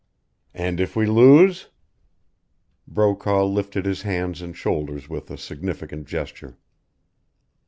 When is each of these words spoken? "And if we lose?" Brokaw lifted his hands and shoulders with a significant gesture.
"And 0.55 0.79
if 0.79 0.95
we 0.95 1.05
lose?" 1.05 1.69
Brokaw 2.87 3.43
lifted 3.45 3.85
his 3.85 4.01
hands 4.01 4.41
and 4.41 4.57
shoulders 4.57 5.07
with 5.07 5.29
a 5.29 5.37
significant 5.37 6.07
gesture. 6.07 6.57